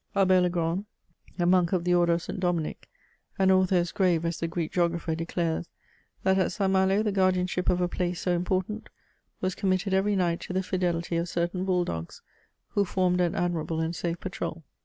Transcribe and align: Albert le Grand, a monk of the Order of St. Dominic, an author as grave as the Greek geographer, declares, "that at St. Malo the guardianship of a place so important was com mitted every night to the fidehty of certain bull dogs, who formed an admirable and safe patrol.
Albert 0.15 0.41
le 0.41 0.49
Grand, 0.49 0.83
a 1.37 1.45
monk 1.45 1.71
of 1.73 1.83
the 1.83 1.93
Order 1.93 2.13
of 2.13 2.23
St. 2.23 2.39
Dominic, 2.39 2.89
an 3.37 3.51
author 3.51 3.75
as 3.75 3.91
grave 3.91 4.25
as 4.25 4.39
the 4.39 4.47
Greek 4.47 4.71
geographer, 4.71 5.13
declares, 5.13 5.69
"that 6.23 6.39
at 6.39 6.51
St. 6.51 6.71
Malo 6.71 7.03
the 7.03 7.11
guardianship 7.11 7.69
of 7.69 7.81
a 7.81 7.87
place 7.87 8.19
so 8.21 8.31
important 8.31 8.89
was 9.41 9.53
com 9.53 9.69
mitted 9.69 9.93
every 9.93 10.15
night 10.15 10.39
to 10.39 10.53
the 10.53 10.61
fidehty 10.63 11.19
of 11.21 11.29
certain 11.29 11.65
bull 11.65 11.85
dogs, 11.85 12.23
who 12.69 12.83
formed 12.83 13.21
an 13.21 13.35
admirable 13.35 13.79
and 13.79 13.95
safe 13.95 14.19
patrol. 14.19 14.63